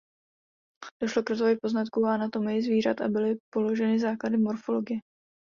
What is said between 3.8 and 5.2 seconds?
základy morfologie.